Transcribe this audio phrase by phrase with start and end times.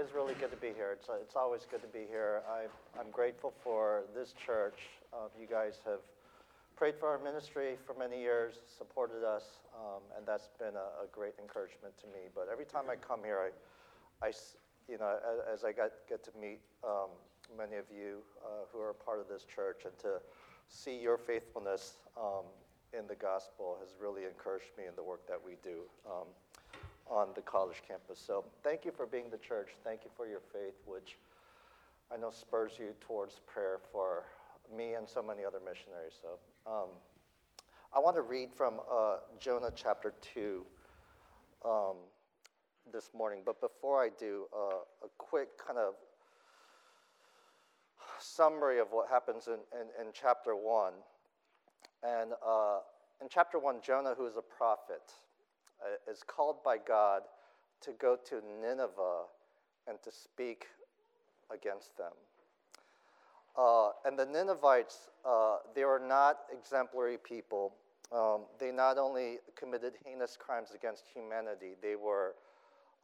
[0.00, 0.96] is really good to be here.
[0.96, 2.40] It's, it's always good to be here.
[2.48, 2.64] I,
[2.98, 4.88] I'm grateful for this church.
[5.12, 6.00] Uh, you guys have
[6.74, 11.06] prayed for our ministry for many years, supported us, um, and that's been a, a,
[11.12, 12.32] great encouragement to me.
[12.34, 13.52] But every time I come here,
[14.22, 14.32] I, I
[14.88, 17.12] you know, as, as I get, get to meet um,
[17.52, 20.16] many of you uh, who are a part of this church and to
[20.68, 22.48] see your faithfulness um,
[22.96, 26.26] in the gospel has really encouraged me in the work that we do um,
[27.10, 28.22] on the college campus.
[28.24, 29.70] So thank you for being the church.
[29.84, 31.18] Thank you for your faith, which
[32.12, 34.24] I know spurs you towards prayer for
[34.74, 36.14] me and so many other missionaries.
[36.22, 36.38] So
[36.70, 36.88] um,
[37.94, 40.64] I want to read from uh, Jonah chapter 2
[41.64, 41.96] um,
[42.92, 43.40] this morning.
[43.44, 45.94] But before I do, uh, a quick kind of
[48.20, 50.92] summary of what happens in, in, in chapter 1.
[52.02, 52.78] And uh,
[53.20, 55.12] in chapter 1, Jonah, who is a prophet,
[55.82, 57.22] uh, is called by God
[57.82, 59.24] to go to Nineveh
[59.86, 60.66] and to speak
[61.52, 62.12] against them.
[63.56, 67.74] Uh, and the Ninevites, uh, they were not exemplary people.
[68.12, 72.34] Um, they not only committed heinous crimes against humanity, they were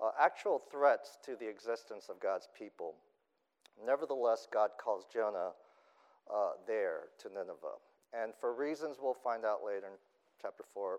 [0.02, 2.94] uh, actual threats to the existence of God's people.
[3.84, 5.50] Nevertheless, God calls Jonah
[6.32, 7.78] uh, there to Nineveh.
[8.12, 9.92] And for reasons we'll find out later in
[10.40, 10.98] chapter 4,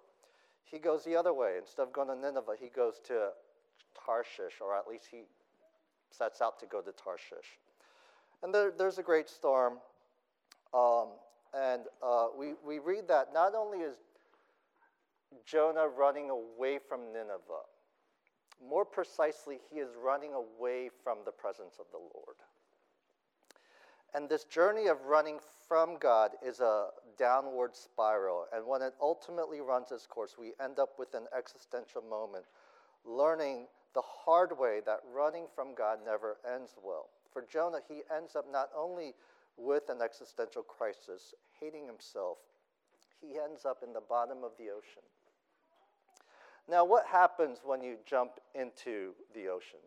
[0.70, 1.56] he goes the other way.
[1.58, 3.30] Instead of going to Nineveh, he goes to
[4.06, 5.24] Tarshish, or at least he
[6.12, 7.60] sets out to go to Tarshish.
[8.44, 9.80] And there, there's a great storm.
[10.74, 11.08] Um,
[11.54, 13.96] and uh, we, we read that not only is
[15.46, 17.66] Jonah running away from Nineveh,
[18.68, 22.38] more precisely, he is running away from the presence of the Lord.
[24.14, 28.46] And this journey of running from God is a downward spiral.
[28.54, 32.46] And when it ultimately runs its course, we end up with an existential moment,
[33.06, 37.10] learning the hard way that running from God never ends well.
[37.32, 39.14] For Jonah, he ends up not only
[39.58, 42.38] with an existential crisis, hating himself,
[43.22, 45.04] he ends up in the bottom of the ocean.
[46.70, 49.80] Now, what happens when you jump into the ocean?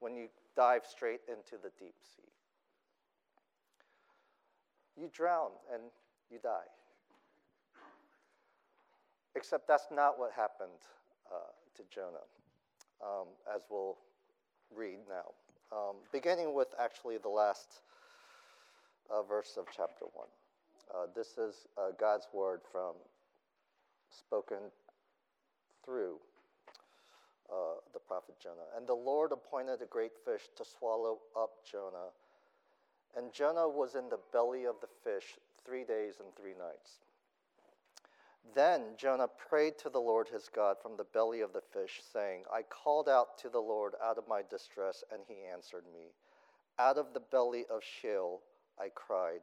[0.00, 2.27] When you dive straight into the deep sea?
[4.98, 5.82] You drown and
[6.30, 6.68] you die.
[9.36, 10.82] Except that's not what happened
[11.30, 12.26] uh, to Jonah,
[13.02, 13.96] um, as we'll
[14.74, 15.76] read now.
[15.76, 17.82] Um, beginning with actually the last
[19.10, 20.26] uh, verse of chapter 1.
[20.90, 22.94] Uh, this is uh, God's word from
[24.10, 24.58] spoken
[25.84, 26.16] through
[27.50, 28.68] uh, the prophet Jonah.
[28.76, 32.10] And the Lord appointed a great fish to swallow up Jonah
[33.16, 37.00] and Jonah was in the belly of the fish three days and three nights.
[38.54, 42.44] Then Jonah prayed to the Lord his God from the belly of the fish, saying,
[42.52, 46.12] I called out to the Lord out of my distress, and he answered me.
[46.78, 48.40] Out of the belly of Sheol
[48.80, 49.40] I cried,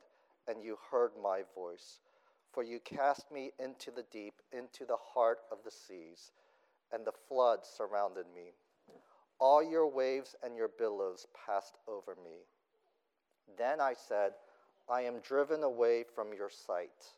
[0.48, 2.00] and you heard my voice.
[2.52, 6.32] For you cast me into the deep, into the heart of the seas,
[6.92, 8.54] and the flood surrounded me.
[9.40, 12.46] All your waves and your billows passed over me.
[13.58, 14.34] Then I said,
[14.90, 17.14] I am driven away from your sight,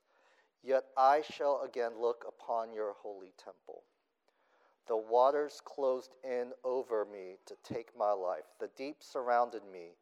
[0.63, 3.83] yet I shall again look upon your holy temple.
[4.87, 8.45] The waters closed in over me to take my life.
[8.59, 9.95] The deep surrounded me.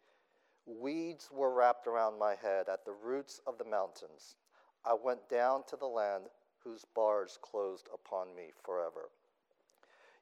[0.67, 4.35] Weeds were wrapped around my head at the roots of the mountains.
[4.83, 6.25] I went down to the land
[6.63, 9.09] whose bars closed upon me forever.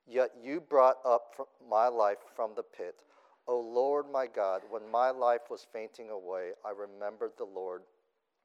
[0.08, 2.96] Yet you brought up my life from the pit
[3.48, 7.82] O Lord my God, when my life was fainting away, I remembered the Lord,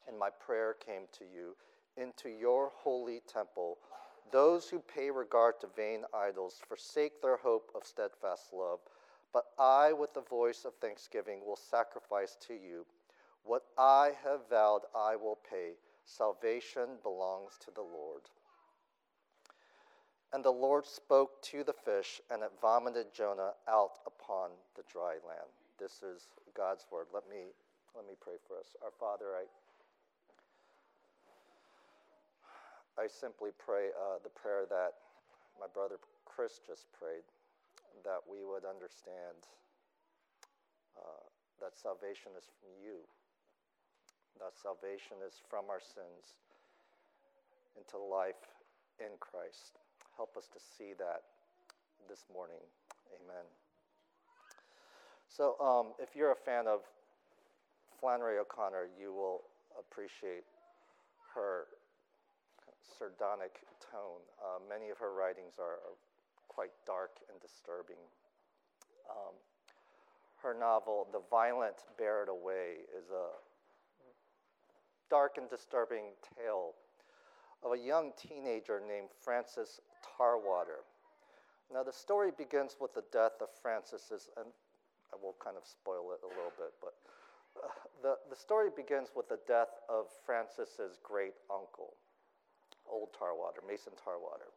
[0.08, 1.54] and my prayer came to you
[1.96, 3.78] into your holy temple.
[4.32, 8.80] Those who pay regard to vain idols forsake their hope of steadfast love.
[9.32, 12.86] But I, with the voice of thanksgiving, will sacrifice to you.
[13.44, 15.72] What I have vowed, I will pay.
[16.04, 18.22] Salvation belongs to the Lord.
[20.32, 25.16] And the Lord spoke to the fish, and it vomited Jonah out upon the dry
[25.24, 25.48] land.
[25.80, 27.06] This is God's word.
[27.14, 27.48] Let me,
[27.96, 28.76] let me pray for us.
[28.84, 29.48] Our Father, I,
[33.00, 35.00] I simply pray uh, the prayer that
[35.58, 35.96] my brother
[36.26, 37.24] Chris just prayed,
[38.04, 39.48] that we would understand
[40.92, 41.24] uh,
[41.58, 43.00] that salvation is from you,
[44.38, 46.36] that salvation is from our sins
[47.80, 48.44] into life
[49.00, 49.80] in Christ.
[50.18, 51.22] Help us to see that
[52.10, 52.58] this morning.
[53.14, 53.46] Amen.
[55.28, 56.80] So, um, if you're a fan of
[58.00, 59.42] Flannery O'Connor, you will
[59.78, 60.42] appreciate
[61.36, 61.66] her
[62.98, 64.18] sardonic tone.
[64.42, 65.96] Uh, many of her writings are, are,
[66.48, 68.02] quite dark and disturbing.
[69.08, 69.34] Um,
[70.42, 73.38] her novel, The Violent Bear It Away, is a
[75.08, 76.74] dark and disturbing tale
[77.62, 79.10] of a young teenager named
[79.98, 80.84] Francis Tarwater.
[81.72, 84.46] Now, the story begins with the death of Francis's, and
[85.12, 86.94] I will kind of spoil it a little bit, but
[87.62, 87.68] uh,
[88.02, 91.94] the, the story begins with the death of Francis's great uncle,
[92.90, 94.52] Old Tarwater, Mason Tarwater,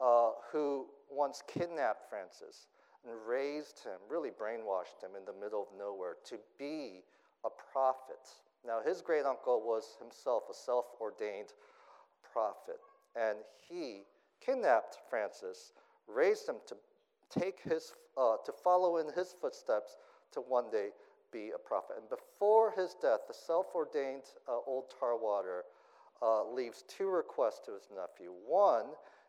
[0.00, 2.68] uh, who once kidnapped Francis
[3.04, 7.02] and raised him, really brainwashed him in the middle of nowhere to be
[7.44, 8.28] a prophet.
[8.64, 11.54] Now, his great uncle was himself a self ordained
[12.32, 12.78] prophet,
[13.16, 14.04] and he
[14.44, 15.72] kidnapped Francis,
[16.06, 16.76] raised him to
[17.30, 19.96] take his, uh, to follow in his footsteps
[20.32, 20.88] to one day
[21.32, 21.96] be a prophet.
[21.98, 25.64] And before his death, the self ordained uh, old Tarwater
[26.22, 28.32] uh, leaves two requests to his nephew.
[28.46, 28.86] One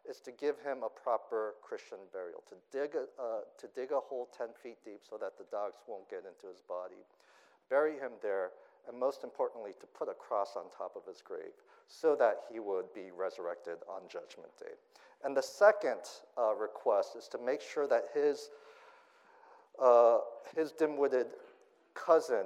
[0.09, 3.99] is to give him a proper Christian burial, to dig a, uh, to dig a
[3.99, 7.05] hole 10 feet deep so that the dogs won't get into his body,
[7.69, 8.49] bury him there,
[8.87, 11.53] and most importantly, to put a cross on top of his grave
[11.87, 14.73] so that he would be resurrected on Judgment Day.
[15.23, 15.99] And the second
[16.37, 18.49] uh, request is to make sure that his,
[19.79, 20.19] uh,
[20.55, 21.27] his dim witted
[21.93, 22.45] cousin,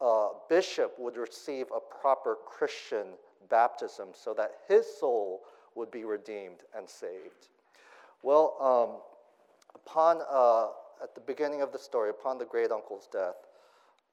[0.00, 3.06] uh, bishop, would receive a proper Christian
[3.48, 5.42] baptism so that his soul
[5.74, 7.48] would be redeemed and saved.
[8.22, 9.00] Well, um,
[9.74, 10.68] upon, uh,
[11.02, 13.36] at the beginning of the story, upon the great uncle's death,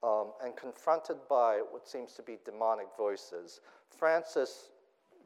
[0.02, 4.70] um, and confronted by what seems to be demonic voices, Francis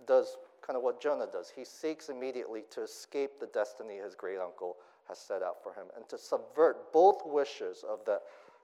[0.06, 0.36] does
[0.66, 1.52] kind of what Jonah does.
[1.54, 4.76] He seeks immediately to escape the destiny his great uncle
[5.08, 8.20] has set out for him and to subvert both wishes of the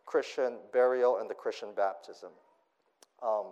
[0.06, 2.30] Christian burial and the Christian baptism.
[3.22, 3.46] Um,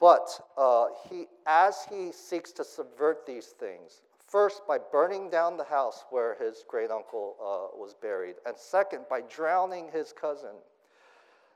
[0.00, 5.64] but uh, he, as he seeks to subvert these things, first by burning down the
[5.64, 10.54] house where his great uncle uh, was buried, and second by drowning his cousin,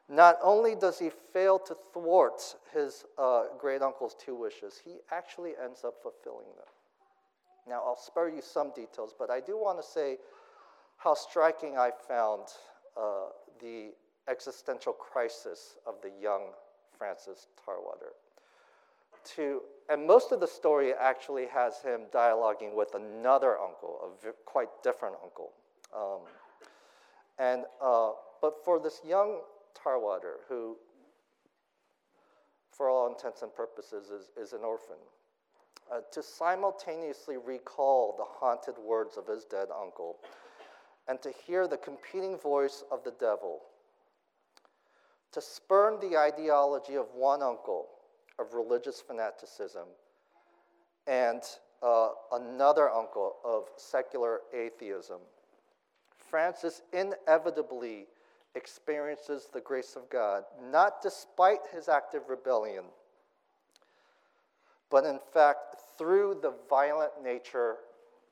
[0.09, 2.41] not only does he fail to thwart
[2.73, 6.67] his uh, great uncle's two wishes, he actually ends up fulfilling them.
[7.69, 10.17] Now, I'll spare you some details, but I do want to say
[10.97, 12.45] how striking I found
[12.97, 13.27] uh,
[13.61, 13.91] the
[14.29, 16.53] existential crisis of the young
[16.97, 18.13] Francis Tarwater.
[19.37, 24.33] To, and most of the story actually has him dialoguing with another uncle, a v-
[24.47, 25.53] quite different uncle.
[25.95, 26.21] Um,
[27.39, 29.41] and, uh, but for this young
[29.83, 30.77] Tarwater, who,
[32.71, 34.97] for all intents and purposes, is, is an orphan,
[35.93, 40.17] uh, to simultaneously recall the haunted words of his dead uncle
[41.09, 43.61] and to hear the competing voice of the devil
[45.33, 47.87] to spurn the ideology of one uncle
[48.39, 49.87] of religious fanaticism
[51.07, 51.43] and
[51.83, 55.19] uh, another uncle of secular atheism.
[56.17, 58.07] Francis inevitably
[58.59, 62.85] experiences the grace of God, not despite his active rebellion,
[64.91, 67.77] but in fact through the violent nature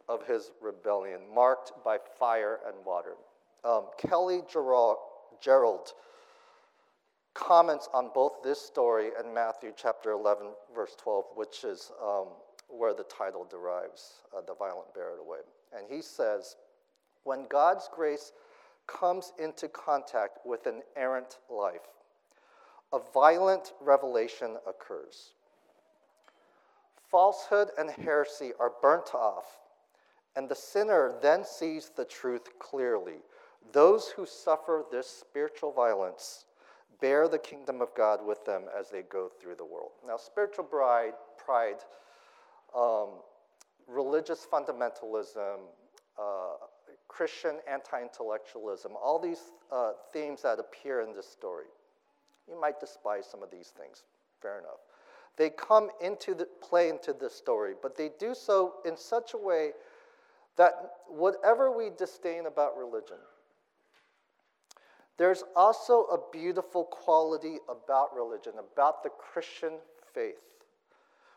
[0.09, 3.15] of his rebellion, marked by fire and water.
[3.65, 4.97] Um, Kelly Gerald,
[5.41, 5.93] Gerald
[7.35, 12.29] comments on both this story and Matthew chapter 11, verse 12, which is um,
[12.69, 15.39] where the title derives, uh, The Violent Bear It Away.
[15.77, 16.57] And he says,
[17.25, 18.33] When God's grace
[18.87, 21.89] comes into contact with an errant life,
[22.93, 25.33] a violent revelation occurs.
[27.11, 29.59] Falsehood and heresy are burnt off,
[30.35, 33.19] and the sinner then sees the truth clearly.
[33.73, 36.45] Those who suffer this spiritual violence
[37.01, 39.93] bear the kingdom of God with them as they go through the world.
[40.07, 41.85] Now, spiritual bride, pride,
[42.75, 43.09] um,
[43.87, 45.59] religious fundamentalism,
[46.19, 46.66] uh,
[47.17, 49.41] Christian anti intellectualism, all these
[49.73, 51.65] uh, themes that appear in this story.
[52.47, 54.03] You might despise some of these things,
[54.43, 54.81] fair enough.
[55.39, 59.39] They come into the play into this story, but they do so in such a
[59.39, 59.71] way
[60.57, 60.75] that
[61.09, 63.19] whatever we disdain about religion,
[65.17, 69.79] there's also a beautiful quality about religion, about the Christian
[70.13, 70.45] faith,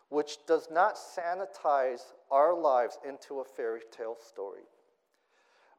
[0.09, 4.63] which does not sanitize our lives into a fairy tale story,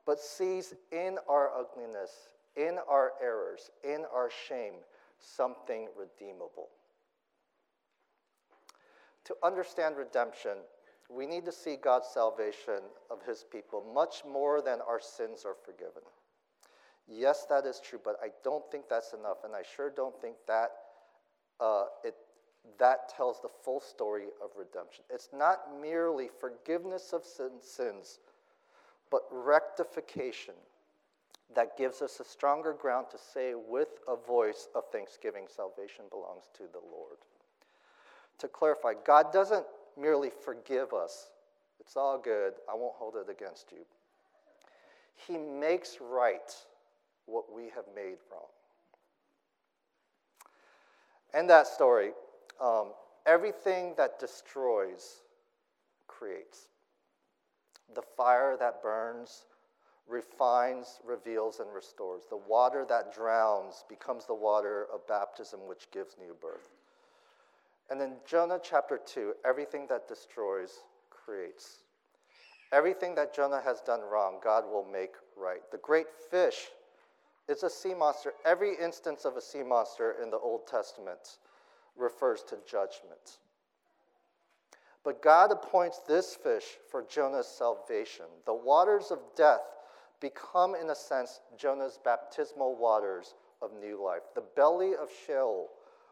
[0.07, 4.75] but sees in our ugliness, in our errors, in our shame,
[5.19, 6.69] something redeemable.
[9.25, 10.59] To understand redemption,
[11.09, 12.81] we need to see God's salvation
[13.11, 16.03] of his people much more than our sins are forgiven.
[17.07, 20.37] Yes, that is true, but I don't think that's enough, and I sure don't think
[20.47, 20.71] that
[21.59, 22.15] uh, it,
[22.79, 25.05] that tells the full story of redemption.
[25.11, 28.21] It's not merely forgiveness of sin, sins,
[29.11, 30.55] but rectification,
[31.55, 36.45] that gives us a stronger ground to say with a voice of thanksgiving, salvation belongs
[36.55, 37.19] to the Lord.
[38.39, 39.67] To clarify, God doesn't
[39.99, 41.31] merely forgive us,
[41.81, 43.85] it's all good, I won't hold it against you.
[45.27, 46.55] He makes right
[47.27, 48.47] what we have made wrong.
[51.35, 52.11] And that story,
[52.61, 52.93] um,
[53.27, 55.23] everything that destroys
[56.09, 56.70] creates.
[57.95, 59.47] The fire that burns
[60.09, 62.25] refines, reveals, and restores.
[62.29, 66.71] The water that drowns becomes the water of baptism, which gives new birth.
[67.91, 70.81] And in Jonah chapter 2, everything that destroys
[71.11, 71.85] creates.
[72.73, 75.63] Everything that Jonah has done wrong, God will make right.
[75.73, 76.69] The great fish
[77.49, 78.33] is a sea monster.
[78.45, 81.39] Every instance of a sea monster in the Old Testament
[81.97, 83.39] refers to judgment.
[85.05, 88.27] But God appoints this fish for Jonah's salvation.
[88.45, 89.63] The waters of death
[90.21, 94.23] become, in a sense, Jonah's baptismal waters of new life.
[94.35, 95.69] The belly of Sheol,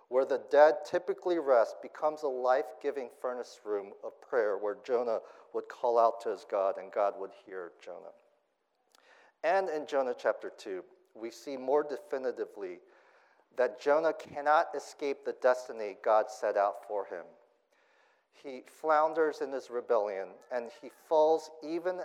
[0.09, 5.19] where the dead typically rest, becomes a life giving furnace room of prayer where Jonah
[5.53, 8.15] would call out to his God and God would hear Jonah.
[9.45, 10.83] And in Jonah chapter 2,
[11.15, 12.79] we see more definitively
[13.57, 17.25] that Jonah cannot escape the destiny God set out for him.
[18.43, 22.01] He flounders in his rebellion and he falls even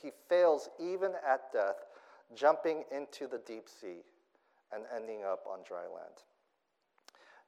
[0.00, 1.86] he fails even at death,
[2.34, 4.02] jumping into the deep sea
[4.72, 6.22] and ending up on dry land.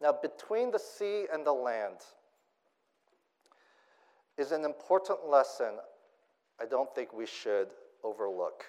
[0.00, 1.98] Now, between the sea and the land
[4.36, 5.78] is an important lesson
[6.60, 7.68] I don't think we should
[8.02, 8.64] overlook.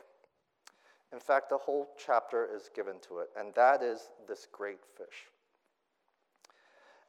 [1.14, 5.28] In fact, the whole chapter is given to it, and that is this great fish.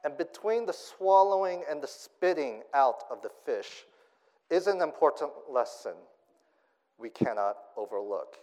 [0.04, 3.84] And between the swallowing and the spitting out of the fish
[4.50, 5.94] is an important lesson
[6.98, 8.36] we cannot overlook.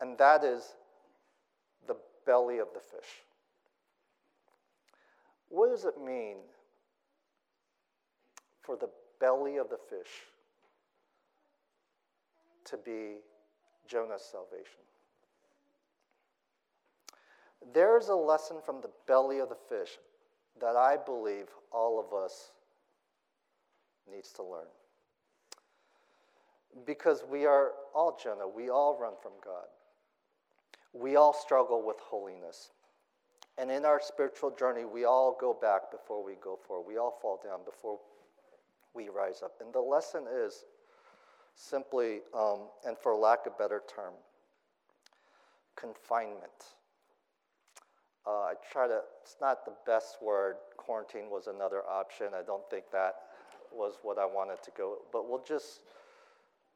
[0.00, 0.74] And that is
[1.86, 1.96] the
[2.26, 3.22] belly of the fish.
[5.48, 6.36] What does it mean
[8.62, 8.88] for the
[9.20, 10.10] belly of the fish
[12.64, 13.18] to be
[13.86, 14.80] Jonah's salvation?
[17.72, 19.98] There's a lesson from the belly of the fish
[20.60, 22.52] that I believe all of us
[24.10, 24.66] needs to learn
[26.86, 29.66] because we are all Jonah, we all run from God.
[30.92, 32.70] We all struggle with holiness.
[33.58, 36.86] And in our spiritual journey, we all go back before we go forward.
[36.88, 37.98] We all fall down before
[38.94, 39.52] we rise up.
[39.60, 40.64] And the lesson is
[41.54, 44.14] simply, um, and for lack of a better term,
[45.76, 46.74] confinement.
[48.26, 50.56] Uh, I try to, it's not the best word.
[50.76, 52.28] Quarantine was another option.
[52.34, 53.16] I don't think that
[53.70, 55.80] was what I wanted to go, but we'll just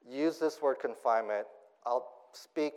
[0.06, 1.46] use this word confinement.
[1.86, 2.74] I'll speak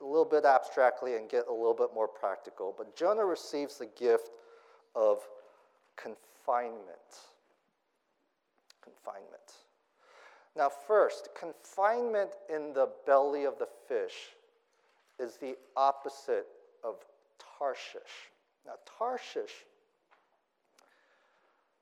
[0.00, 2.74] a little bit abstractly and get a little bit more practical.
[2.76, 4.30] But Jonah receives the gift
[4.94, 5.18] of
[5.96, 6.86] confinement.
[8.82, 9.52] Confinement.
[10.56, 14.14] Now, first, confinement in the belly of the fish
[15.18, 16.46] is the opposite
[16.84, 16.96] of
[17.58, 18.30] Tarshish.
[18.66, 19.52] Now, Tarshish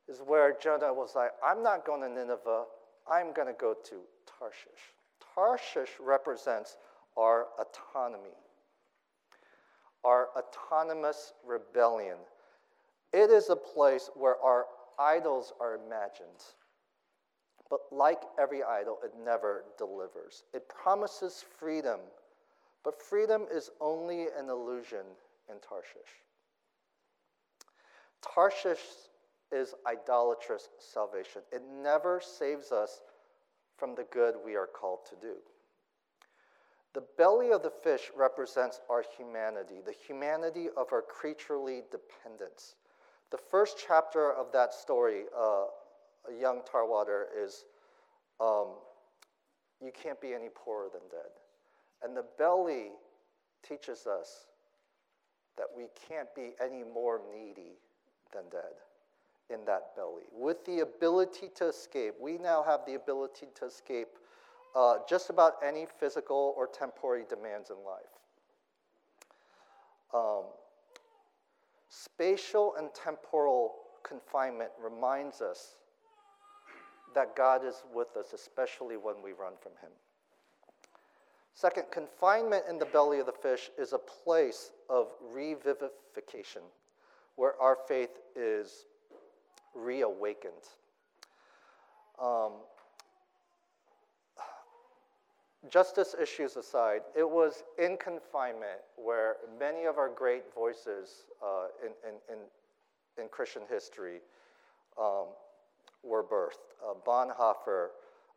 [0.08, 2.64] is where Jonah was like, I'm not going to Nineveh.
[3.10, 3.96] I'm going to go to
[4.38, 4.94] Tarshish.
[5.34, 6.76] Tarshish represents
[7.16, 8.34] our autonomy,
[10.04, 12.16] our autonomous rebellion.
[13.12, 14.66] It is a place where our
[14.98, 16.28] idols are imagined.
[17.70, 20.44] But like every idol, it never delivers.
[20.52, 22.00] It promises freedom,
[22.84, 25.04] but freedom is only an illusion
[25.50, 26.22] in Tarshish.
[28.22, 28.80] Tarshish
[29.50, 31.42] is idolatrous salvation.
[31.52, 33.00] It never saves us
[33.76, 35.34] from the good we are called to do.
[36.94, 42.76] The belly of the fish represents our humanity, the humanity of our creaturely dependence.
[43.30, 45.64] The first chapter of that story, uh,
[46.28, 47.64] a young tarwater, is
[48.40, 48.74] um,
[49.80, 51.30] you can't be any poorer than dead.
[52.02, 52.90] And the belly
[53.66, 54.46] teaches us
[55.56, 57.78] that we can't be any more needy
[58.32, 58.74] than dead
[59.50, 60.22] in that belly.
[60.32, 64.08] With the ability to escape, we now have the ability to escape
[64.74, 68.02] uh, just about any physical or temporary demands in life.
[70.14, 70.44] Um,
[71.88, 75.76] spatial and temporal confinement reminds us
[77.14, 79.90] that God is with us, especially when we run from Him.
[81.54, 86.62] Second, confinement in the belly of the fish is a place of revivification
[87.36, 88.86] where our faith is
[89.74, 90.52] reawakened.
[92.20, 92.52] Um,
[95.70, 101.92] justice issues aside, it was in confinement where many of our great voices uh, in,
[102.08, 104.20] in, in, in, Christian history
[105.00, 105.26] um,
[106.02, 106.58] were birthed.
[106.84, 107.88] Uh, Bonhoeffer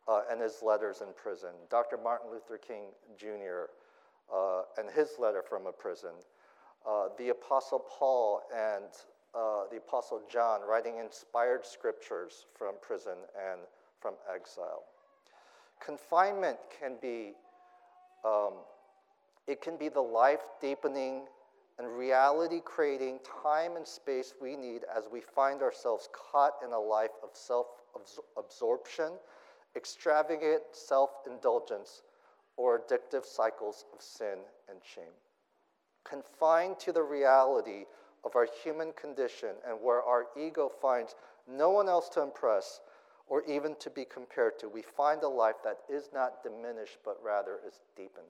[0.08, 1.98] uh, and his letters in prison, Dr.
[2.02, 3.70] Martin Luther King Jr.
[4.32, 6.10] Uh, and his letter from a prison,
[6.88, 8.84] uh, the Apostle Paul and
[9.34, 13.18] uh, the Apostle John writing inspired scriptures from prison
[13.50, 13.60] and
[14.00, 14.84] from exile.
[15.84, 17.32] Confinement can be,
[18.24, 18.54] um,
[19.46, 21.22] it can be the life deepening
[21.78, 26.78] and reality creating time and space we need as we find ourselves caught in a
[26.78, 27.66] life of self
[28.38, 29.12] absorption,
[29.76, 32.02] extravagant self indulgence,
[32.56, 35.12] or addictive cycles of sin and shame.
[36.04, 37.84] Confined to the reality
[38.24, 41.14] of our human condition and where our ego finds
[41.46, 42.80] no one else to impress
[43.28, 47.18] or even to be compared to, we find a life that is not diminished but
[47.22, 48.24] rather is deepened.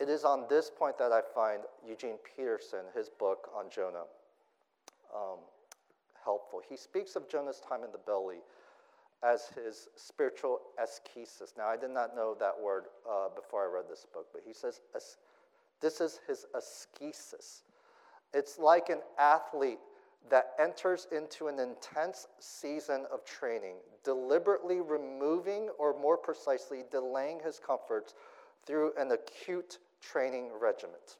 [0.00, 4.04] It is on this point that I find Eugene Peterson, his book on Jonah,
[5.14, 5.38] um,
[6.24, 6.62] helpful.
[6.68, 8.38] He speaks of Jonah's time in the belly
[9.24, 11.54] as his spiritual ascesis.
[11.56, 14.52] Now, I did not know that word uh, before I read this book, but he
[14.52, 14.80] says
[15.80, 17.62] this is his ascesis.
[18.32, 19.78] It's like an athlete
[20.30, 27.58] that enters into an intense season of training, deliberately removing or more precisely delaying his
[27.58, 28.14] comforts
[28.66, 31.18] through an acute training regiment.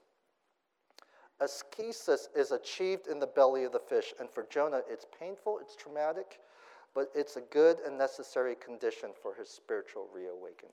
[1.41, 5.77] Ascesis is achieved in the belly of the fish, and for Jonah, it's painful, it's
[5.77, 6.39] traumatic,
[6.95, 10.73] but it's a good and necessary condition for his spiritual reawakening.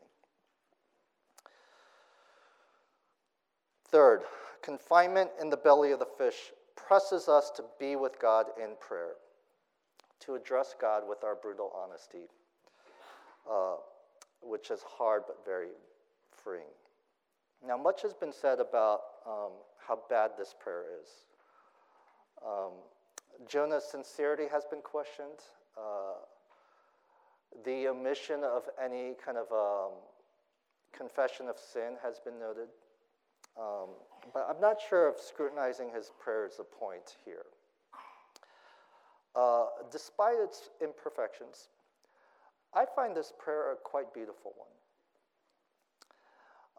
[3.90, 4.22] Third,
[4.62, 9.16] confinement in the belly of the fish presses us to be with God in prayer,
[10.22, 12.30] to address God with our brutal honesty,
[13.50, 13.76] uh,
[14.42, 15.70] which is hard but very
[16.32, 16.64] freeing.
[17.66, 19.52] Now, much has been said about um,
[19.86, 21.10] how bad this prayer is.
[22.46, 22.72] Um,
[23.48, 25.40] Jonah's sincerity has been questioned.
[25.78, 26.26] Uh,
[27.66, 29.92] the omission of any kind of um,
[30.96, 32.68] confession of sin has been noted.
[33.60, 33.90] Um,
[34.34, 37.46] but I'm not sure if scrutinizing his prayer is the point here.
[39.36, 41.70] Uh, despite its imperfections,
[42.74, 44.68] I find this prayer a quite beautiful one.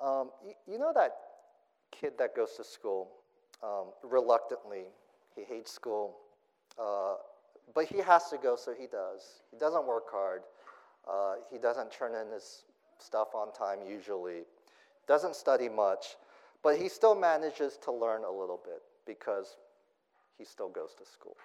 [0.02, 1.12] Um, you, you, know that
[1.90, 3.10] kid that goes to school
[3.62, 4.86] um, reluctantly,
[5.36, 6.16] he hates school,
[6.78, 7.14] uh,
[7.74, 9.40] but he has to go, so he does.
[9.50, 10.42] He doesn't work hard.
[11.10, 12.64] Uh, he doesn't turn in his
[12.98, 14.42] stuff on time usually.
[15.06, 16.16] Doesn't study much,
[16.62, 19.56] but he still manages to learn a little bit because
[20.38, 21.36] he still goes to school.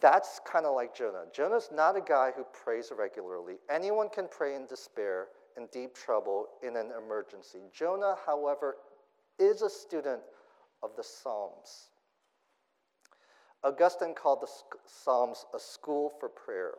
[0.00, 1.24] That's kind of like Jonah.
[1.32, 3.54] Jonah's not a guy who prays regularly.
[3.70, 7.60] Anyone can pray in despair, in deep trouble, in an emergency.
[7.72, 8.76] Jonah, however,
[9.38, 10.20] is a student
[10.82, 11.90] of the Psalms.
[13.66, 16.74] Augustine called the Psalms a school for prayer.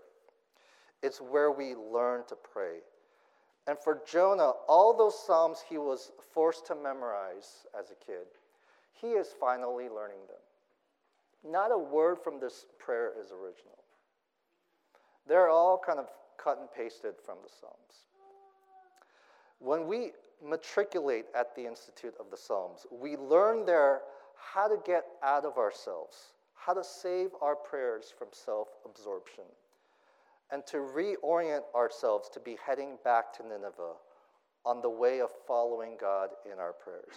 [1.04, 2.78] It's where we learn to pray.
[3.68, 8.26] And for Jonah, all those Psalms he was forced to memorize as a kid,
[8.94, 11.52] he is finally learning them.
[11.52, 13.78] Not a word from this prayer is original.
[15.28, 16.08] They're all kind of
[16.42, 18.08] cut and pasted from the Psalms.
[19.60, 24.02] When we matriculate at the Institute of the Psalms, we learn there
[24.38, 26.32] how to get out of ourselves,
[26.68, 29.46] how to save our prayers from self absorption
[30.52, 33.96] and to reorient ourselves to be heading back to Nineveh
[34.66, 37.16] on the way of following God in our prayers.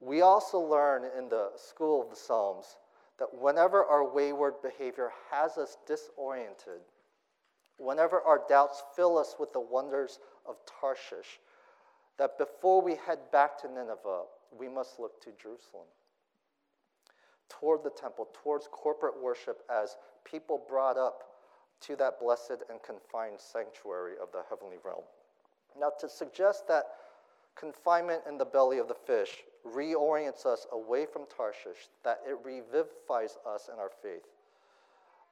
[0.00, 2.76] We also learn in the school of the Psalms
[3.18, 6.80] that whenever our wayward behavior has us disoriented,
[7.78, 11.40] whenever our doubts fill us with the wonders of Tarshish,
[12.18, 14.22] that before we head back to Nineveh,
[14.56, 15.86] we must look to Jerusalem,
[17.48, 21.24] toward the temple, towards corporate worship as people brought up
[21.80, 25.04] to that blessed and confined sanctuary of the heavenly realm.
[25.78, 26.84] Now, to suggest that
[27.56, 33.36] confinement in the belly of the fish reorients us away from Tarshish, that it revivifies
[33.46, 34.26] us in our faith,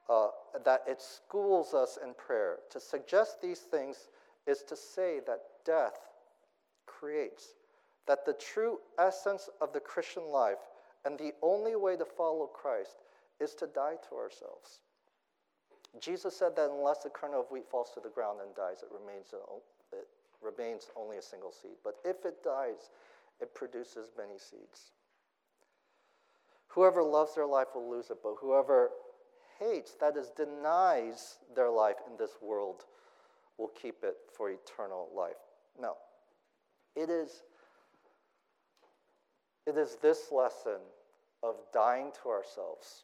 [0.09, 0.27] uh,
[0.63, 4.09] that it schools us in prayer, to suggest these things
[4.45, 5.97] is to say that death
[6.85, 7.55] creates,
[8.07, 10.59] that the true essence of the Christian life
[11.07, 12.97] and the only way to follow Christ
[13.39, 14.81] is to die to ourselves.
[16.01, 18.89] Jesus said that unless a kernel of wheat falls to the ground and dies, it
[18.91, 19.27] remains,
[19.93, 20.07] it
[20.41, 21.77] remains only a single seed.
[21.81, 22.91] But if it dies,
[23.39, 24.91] it produces many seeds.
[26.67, 28.89] Whoever loves their life will lose it, but whoever
[29.59, 32.83] hates, that is, denies their life in this world,
[33.57, 35.39] will keep it for eternal life.
[35.81, 35.93] No.
[36.97, 37.43] It is,
[39.65, 40.81] it is this lesson
[41.43, 43.03] of dying to ourselves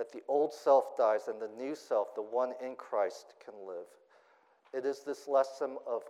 [0.00, 3.86] that the old self dies and the new self, the one in Christ, can live.
[4.72, 6.02] It is this lesson of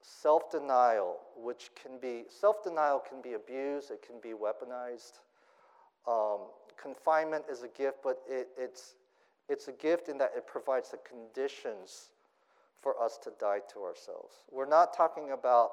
[0.00, 5.18] self denial, which can be, self denial can be abused, it can be weaponized.
[6.06, 6.46] Um,
[6.80, 8.94] confinement is a gift, but it, it's,
[9.50, 12.12] it's a gift in that it provides the conditions
[12.80, 14.36] for us to die to ourselves.
[14.50, 15.70] We're not talking about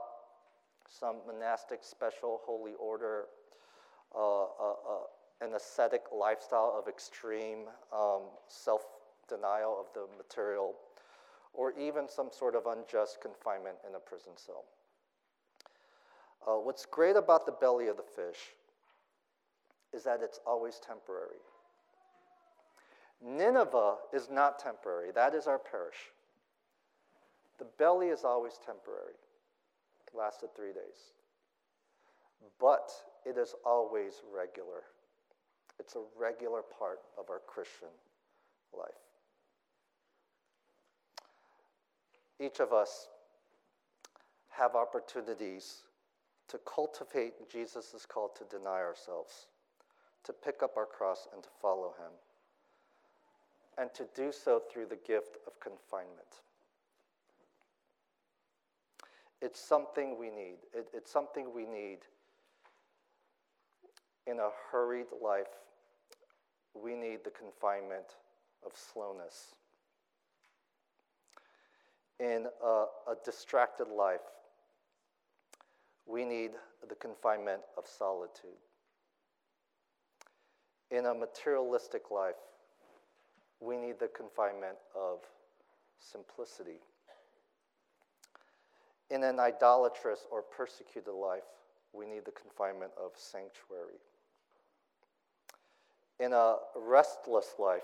[0.90, 3.26] some monastic special holy order,
[5.42, 8.82] an ascetic lifestyle of extreme um, self
[9.28, 10.74] denial of the material,
[11.54, 14.66] or even some sort of unjust confinement in a prison cell.
[16.48, 18.54] Uh, what's great about the belly of the fish
[19.94, 21.40] is that it's always temporary.
[23.24, 26.12] Nineveh is not temporary, that is our parish.
[27.58, 29.16] The belly is always temporary,
[30.08, 31.14] it lasted three days.
[32.60, 32.92] But
[33.26, 34.84] it is always regular.
[35.80, 37.90] It's a regular part of our Christian
[38.78, 38.94] life.
[42.40, 43.08] Each of us
[44.50, 45.84] have opportunities
[46.48, 49.48] to cultivate Jesus' call to deny ourselves,
[50.24, 52.12] to pick up our cross and to follow him,
[53.78, 56.42] and to do so through the gift of confinement.
[59.42, 60.58] It's something we need.
[60.74, 62.00] It, it's something we need
[64.28, 65.48] in a hurried life.
[66.74, 68.16] We need the confinement
[68.66, 69.56] of slowness.
[72.20, 74.22] In a, a distracted life,
[76.06, 76.52] we need
[76.88, 78.58] the confinement of solitude.
[80.92, 82.36] In a materialistic life,
[83.60, 85.20] we need the confinement of
[86.00, 86.80] simplicity.
[89.10, 91.44] In an idolatrous or persecuted life,
[91.94, 94.00] we need the confinement of sanctuary.
[96.20, 97.84] In a restless life,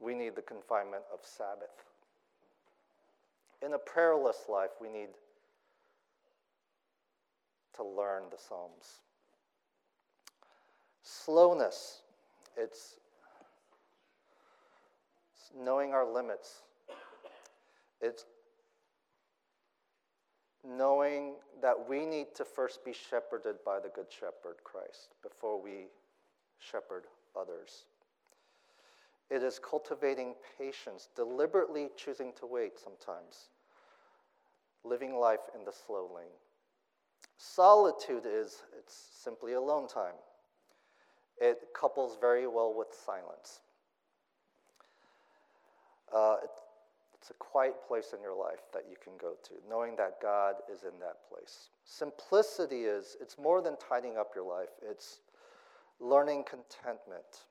[0.00, 1.84] we need the confinement of Sabbath.
[3.62, 5.08] In a prayerless life, we need
[7.76, 9.00] to learn the Psalms.
[11.02, 12.02] Slowness,
[12.56, 12.96] it's,
[15.56, 16.62] knowing our limits.
[18.00, 18.24] It's
[20.66, 25.86] knowing that we need to first be shepherded by the Good Shepherd, Christ, before we
[26.58, 27.04] shepherd
[27.38, 27.86] others.
[29.30, 33.48] It is cultivating patience, deliberately choosing to wait sometimes,
[34.84, 36.26] living life in the slow lane.
[37.36, 40.14] Solitude is it's simply alone time.
[41.40, 43.60] It couples very well with silence.
[46.14, 46.50] Uh, it,
[47.18, 50.56] it's a quiet place in your life that you can go to, knowing that God
[50.70, 51.70] is in that place.
[51.84, 55.20] Simplicity is, it's more than tidying up your life, it's
[56.00, 57.46] learning contentment.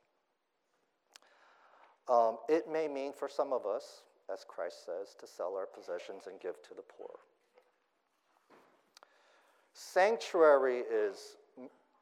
[2.09, 6.23] Um, it may mean for some of us, as Christ says, to sell our possessions
[6.27, 7.15] and give to the poor.
[9.73, 11.37] Sanctuary is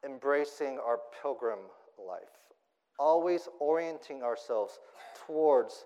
[0.04, 1.60] embracing our pilgrim
[1.97, 2.39] life,
[2.99, 4.80] always orienting ourselves
[5.25, 5.86] towards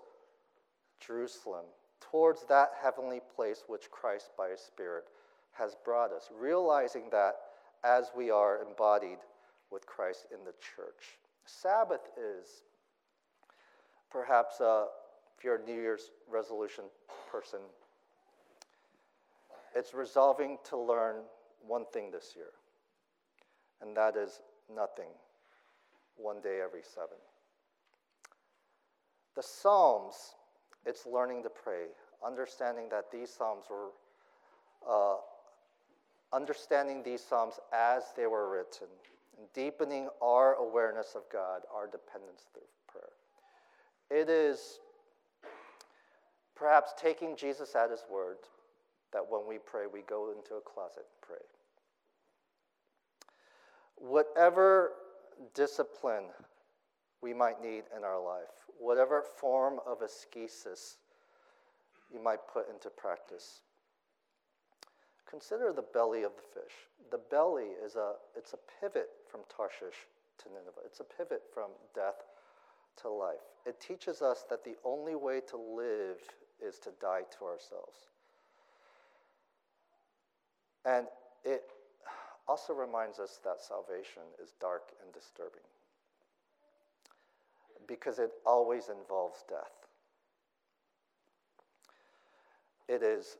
[1.05, 1.65] Jerusalem,
[1.99, 5.05] towards that heavenly place which Christ, by His Spirit,
[5.51, 7.35] has brought us, realizing that
[7.83, 9.19] as we are embodied
[9.71, 11.17] with Christ in the church.
[11.45, 12.63] Sabbath is
[14.11, 14.85] perhaps, uh,
[15.37, 16.85] if you're a New Year's resolution
[17.31, 17.59] person,
[19.75, 21.17] it's resolving to learn
[21.67, 22.53] one thing this year,
[23.81, 24.41] and that is
[24.73, 25.09] nothing,
[26.15, 27.17] one day every seven.
[29.35, 30.35] The Psalms
[30.85, 31.85] it's learning to pray,
[32.25, 33.89] understanding that these Psalms were,
[34.87, 35.17] uh,
[36.31, 38.87] understanding these Psalms as they were written,
[39.53, 44.21] deepening our awareness of God, our dependence through prayer.
[44.21, 44.79] It is
[46.55, 48.37] perhaps taking Jesus at his word
[49.13, 51.37] that when we pray, we go into a closet and pray.
[53.97, 54.91] Whatever
[55.53, 56.25] discipline
[57.21, 60.97] we might need in our life, whatever form of ascesis
[62.13, 63.61] you might put into practice.
[65.35, 66.71] Consider the belly of the fish.
[67.11, 70.79] The belly is a it's a pivot from Tarshish to Nineveh.
[70.85, 72.23] It's a pivot from death
[73.01, 73.43] to life.
[73.65, 76.21] It teaches us that the only way to live
[76.65, 77.97] is to die to ourselves.
[80.85, 81.07] And
[81.43, 81.63] it
[82.47, 85.67] also reminds us that salvation is dark and disturbing
[87.87, 89.85] because it always involves death.
[92.87, 93.37] it is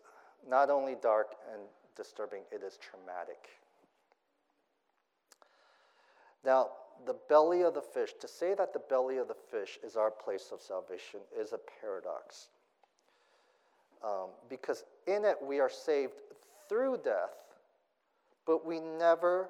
[0.48, 1.62] not only dark and
[1.96, 3.50] disturbing, it is traumatic.
[6.44, 6.70] Now,
[7.06, 10.12] the belly of the fish, to say that the belly of the fish is our
[10.12, 12.48] place of salvation is a paradox.
[14.04, 16.14] Um, because in it we are saved
[16.70, 17.36] through death,
[18.46, 19.50] but we never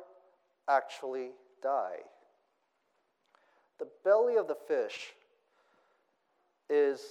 [0.69, 1.31] actually
[1.61, 1.99] die.
[3.79, 5.13] The belly of the fish
[6.69, 7.01] is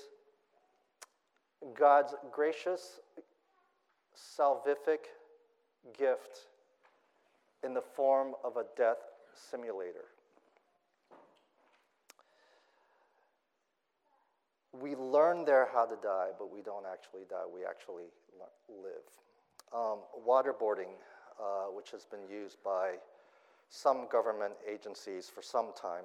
[1.79, 3.01] God's gracious,
[4.17, 5.11] salvific
[5.99, 6.47] gift
[7.63, 8.99] in the form of a death
[9.35, 10.07] simulator.
[14.73, 17.45] We learn there how to die, but we don't actually die.
[17.53, 18.05] We actually
[18.69, 19.07] live.
[19.73, 20.95] Um, waterboarding,
[21.41, 22.95] uh, which has been used by
[23.71, 26.05] some government agencies for some time,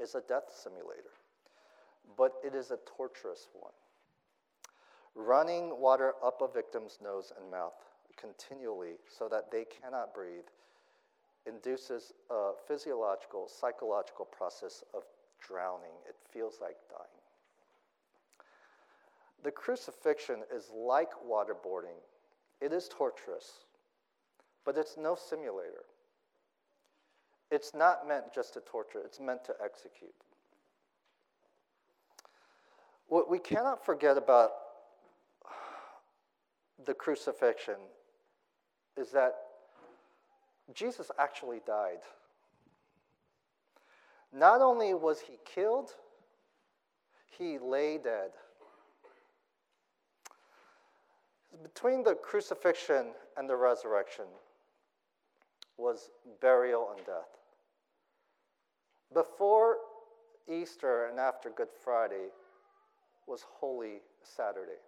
[0.00, 1.14] is a death simulator,
[2.16, 3.72] but it is a torturous one.
[5.14, 7.87] Running water up a victim's nose and mouth
[8.20, 10.46] continually so that they cannot breathe
[11.46, 15.02] induces a physiological, psychological process of
[15.40, 15.94] drowning.
[16.06, 17.08] It feels like dying.
[19.42, 21.98] The crucifixion is like waterboarding.
[22.60, 23.64] It is torturous,
[24.64, 25.84] but it's no simulator.
[27.50, 30.14] It's not meant just to torture, it's meant to execute.
[33.06, 34.50] What we cannot forget about
[36.84, 37.76] the crucifixion
[38.98, 39.34] is that
[40.74, 42.00] Jesus actually died.
[44.32, 45.90] Not only was he killed,
[47.38, 48.30] he lay dead.
[51.62, 53.06] Between the crucifixion
[53.36, 54.26] and the resurrection
[55.76, 57.38] was burial and death.
[59.14, 59.76] Before
[60.48, 62.28] Easter and after Good Friday
[63.26, 64.80] was Holy Saturday.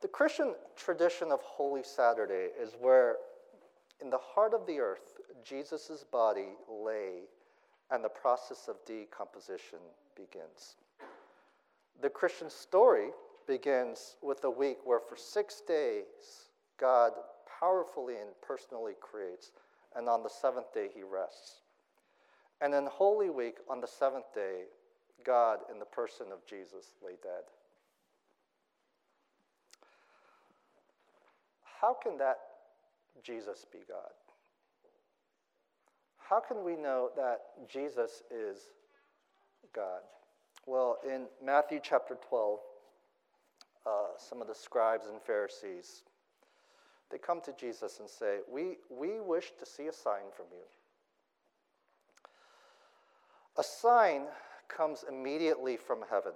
[0.00, 3.16] The Christian tradition of Holy Saturday is where,
[4.00, 7.24] in the heart of the earth, Jesus' body lay
[7.90, 9.78] and the process of decomposition
[10.16, 10.76] begins.
[12.00, 13.08] The Christian story
[13.46, 17.12] begins with a week where, for six days, God
[17.60, 19.52] powerfully and personally creates,
[19.96, 21.60] and on the seventh day, he rests.
[22.62, 24.62] And in Holy Week, on the seventh day,
[25.24, 27.44] God, in the person of Jesus, lay dead.
[31.80, 32.38] How can that
[33.22, 34.10] Jesus be God?
[36.18, 38.70] How can we know that Jesus is
[39.74, 40.00] God?
[40.66, 42.58] Well, in Matthew chapter 12,
[43.86, 46.02] uh, some of the scribes and Pharisees,
[47.10, 50.62] they come to Jesus and say, we, we wish to see a sign from you.
[53.58, 54.26] A sign
[54.68, 56.32] comes immediately from heaven.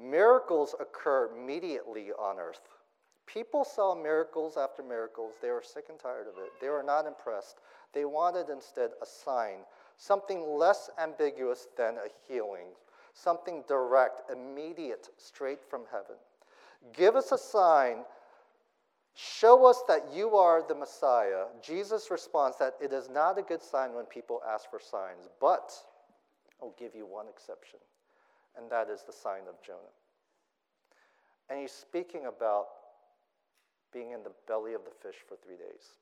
[0.00, 2.68] Miracles occur immediately on earth.
[3.26, 5.34] People saw miracles after miracles.
[5.40, 6.50] They were sick and tired of it.
[6.60, 7.58] They were not impressed.
[7.92, 9.58] They wanted instead a sign,
[9.96, 12.66] something less ambiguous than a healing,
[13.14, 16.16] something direct, immediate, straight from heaven.
[16.92, 18.04] Give us a sign.
[19.14, 21.44] Show us that you are the Messiah.
[21.62, 25.72] Jesus responds that it is not a good sign when people ask for signs, but
[26.60, 27.78] I'll give you one exception,
[28.58, 29.78] and that is the sign of Jonah.
[31.48, 32.66] And he's speaking about
[33.94, 35.94] being in the belly of the fish for three days.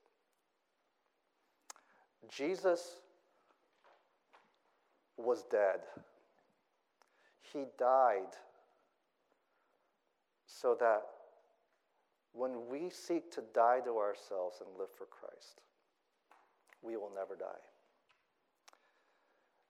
[2.35, 2.97] Jesus
[5.19, 5.81] was dead.
[7.53, 8.33] He died
[10.47, 11.03] so that
[12.33, 15.61] when we seek to die to ourselves and live for Christ,
[16.81, 17.63] we will never die.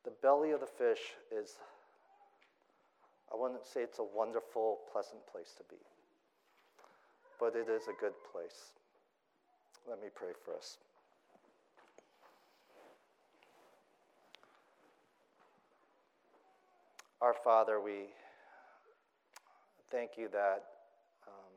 [0.04, 1.56] The belly of the fish is,
[3.32, 5.80] I wouldn't say it's a wonderful, pleasant place to be
[7.42, 8.70] but it is a good place.
[9.90, 10.78] Let me pray for us.
[17.20, 18.10] Our Father, we
[19.90, 20.62] thank you that
[21.26, 21.52] um,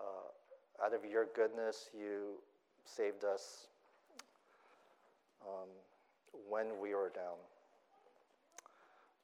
[0.00, 2.38] uh, out of your goodness you
[2.86, 3.66] saved us
[5.46, 5.68] um,
[6.48, 7.36] when we were down.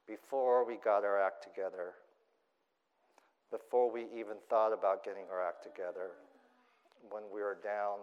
[0.06, 1.94] Before we got our act together,
[3.50, 6.12] before we even thought about getting our act together,
[7.10, 7.98] when we were down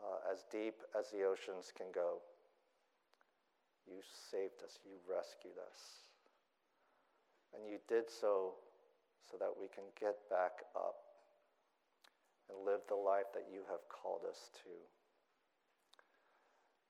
[0.00, 2.18] uh, as deep as the oceans can go.
[3.86, 6.06] You saved us, you rescued us.
[7.54, 8.54] And you did so
[9.30, 10.96] so that we can get back up
[12.48, 14.74] and live the life that you have called us to.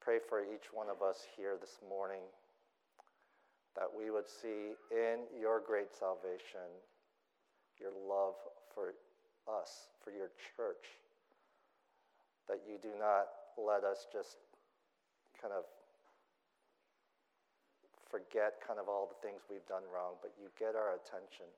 [0.00, 2.24] Pray for each one of us here this morning.
[3.76, 6.68] That we would see in your great salvation
[7.80, 8.37] your love
[8.76, 8.92] for
[9.48, 11.00] us, for your church,
[12.46, 14.37] that you do not let us just
[15.40, 15.64] kind of
[18.12, 21.48] forget kind of all the things we've done wrong, but you get our attention.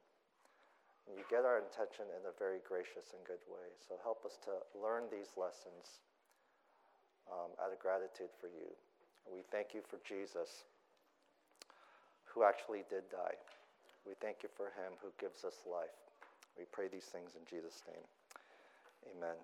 [1.10, 3.66] And you get our attention in a very gracious and good way.
[3.82, 5.98] So help us to learn these lessons
[7.26, 8.70] um, out of gratitude for you.
[9.26, 10.62] And we thank you for Jesus,
[12.34, 13.36] who actually did die.
[14.06, 15.94] We thank you for him who gives us life.
[16.58, 18.04] We pray these things in Jesus' name.
[19.16, 19.36] Amen.